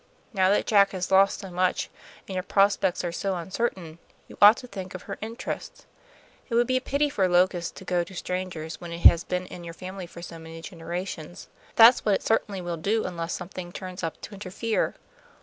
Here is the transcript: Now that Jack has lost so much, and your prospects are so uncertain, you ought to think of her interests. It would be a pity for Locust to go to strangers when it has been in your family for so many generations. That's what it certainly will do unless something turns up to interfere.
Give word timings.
Now 0.33 0.49
that 0.49 0.65
Jack 0.65 0.93
has 0.93 1.11
lost 1.11 1.41
so 1.41 1.51
much, 1.51 1.87
and 2.27 2.33
your 2.33 2.41
prospects 2.41 3.03
are 3.03 3.11
so 3.11 3.35
uncertain, 3.35 3.99
you 4.27 4.35
ought 4.41 4.57
to 4.57 4.67
think 4.67 4.95
of 4.95 5.03
her 5.03 5.19
interests. 5.21 5.85
It 6.49 6.55
would 6.55 6.65
be 6.65 6.75
a 6.77 6.81
pity 6.81 7.07
for 7.07 7.27
Locust 7.27 7.75
to 7.75 7.85
go 7.85 8.03
to 8.05 8.15
strangers 8.15 8.81
when 8.81 8.91
it 8.91 9.01
has 9.01 9.23
been 9.23 9.45
in 9.45 9.63
your 9.63 9.75
family 9.75 10.07
for 10.07 10.23
so 10.23 10.39
many 10.39 10.59
generations. 10.63 11.49
That's 11.75 12.03
what 12.03 12.15
it 12.15 12.23
certainly 12.23 12.61
will 12.61 12.77
do 12.77 13.05
unless 13.05 13.33
something 13.35 13.71
turns 13.71 14.01
up 14.01 14.19
to 14.21 14.33
interfere. 14.33 14.95